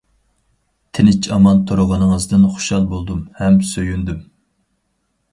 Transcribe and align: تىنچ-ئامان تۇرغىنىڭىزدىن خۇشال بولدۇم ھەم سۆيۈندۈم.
تىنچ-ئامان 0.99 1.59
تۇرغىنىڭىزدىن 1.71 2.47
خۇشال 2.55 2.87
بولدۇم 2.93 3.19
ھەم 3.41 3.59
سۆيۈندۈم. 3.73 4.25